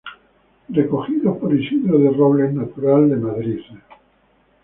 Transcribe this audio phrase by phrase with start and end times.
[0.77, 3.59] Recogidos por Isidro de Robles, Natural de Madrid.